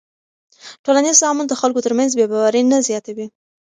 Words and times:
ټولنیز 0.85 1.15
تعامل 1.21 1.45
د 1.49 1.53
خلکو 1.61 1.83
تر 1.85 1.93
منځ 1.99 2.11
بېباوري 2.17 2.61
نه 2.71 2.77
زیاتوي. 2.87 3.27